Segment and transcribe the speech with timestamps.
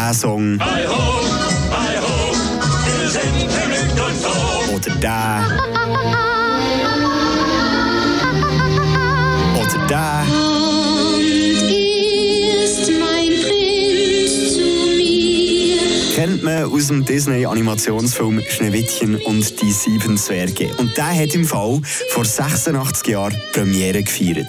[0.00, 0.58] der Song.
[0.60, 1.20] Hi ho,
[1.70, 2.32] hi ho,
[4.06, 4.74] und froh.
[4.74, 5.44] Oder der.
[9.60, 10.26] Oder der.
[12.64, 14.66] ist mein Prinz zu
[14.96, 16.14] mir.
[16.14, 20.70] Kennt man aus dem Disney-Animationsfilm Schneewittchen und die sieben Zwerge.
[20.78, 21.80] Und der hat im Fall
[22.10, 24.48] vor 86 Jahren Premiere gefeiert.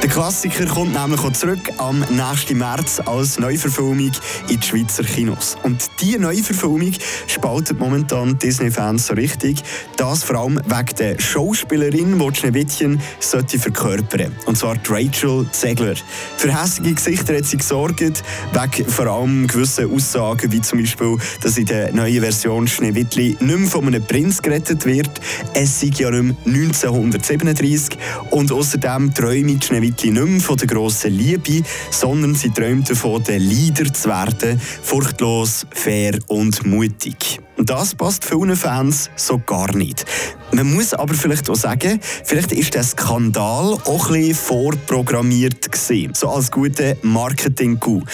[0.00, 4.12] Der Klassiker kommt nämlich auch zurück am nächsten März als Neuverfilmung
[4.48, 5.56] in die Schweizer Kinos.
[5.64, 6.92] Und diese Neuverfilmung
[7.26, 9.60] spaltet momentan Disney-Fans so richtig.
[9.96, 15.96] Das vor allem wegen der Schauspielerin, die Schneewittchen sollte verkörpern Und zwar Rachel Zegler.
[16.36, 21.58] Für hässliche Gesichter hat sie gesorgt, wegen vor allem gewissen Aussagen, wie zum Beispiel, dass
[21.58, 25.10] in der neuen Version Schneewittli nicht mehr von einem Prinz gerettet wird.
[25.54, 27.98] Es sei ja nicht mehr 1937.
[28.30, 33.22] Und außerdem träume die Schneewittli nicht mehr von der grossen Liebe, sondern sie träumt davon,
[33.24, 37.40] der Leader zu werden, furchtlos, fair und mutig.
[37.56, 40.04] Das passt vielen Fans so gar nicht.
[40.52, 46.14] Man muss aber vielleicht auch sagen, vielleicht ist der Skandal auch ein bisschen vorprogrammiert gewesen.
[46.14, 48.04] So als guter Marketing-Coup.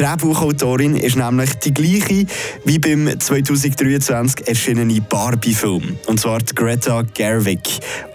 [0.00, 2.24] Drehbuchautorin ist nämlich die gleiche
[2.64, 5.98] wie beim 2023 erschienenen Barbie-Film.
[6.06, 7.60] Und zwar die Greta Gerwig.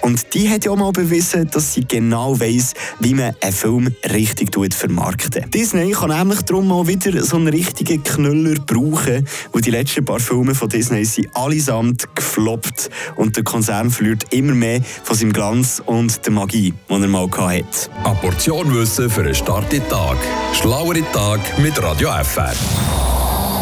[0.01, 3.95] Und die hat ja auch mal bewiesen, dass sie genau weiss, wie man einen Film
[4.11, 5.49] richtig tut vermarkten.
[5.51, 10.19] Disney kann nämlich darum mal wieder so einen richtigen Knüller brauchen, wo die letzten paar
[10.19, 15.83] Filme von Disney sind allesamt gefloppt und der Konzern verliert immer mehr von seinem Glanz
[15.85, 17.63] und der Magie, die er mal hatte.
[18.03, 20.17] Eine Portion Wissen für einen starken Tag.
[20.53, 21.39] Schlauere Tag
[21.75, 23.14] mit Radio FR.